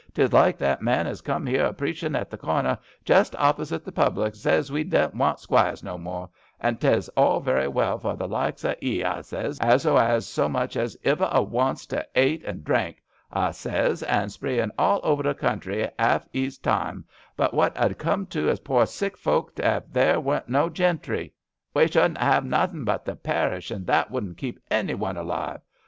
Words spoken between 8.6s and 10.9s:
o' 'ee, I zays, as 'as so much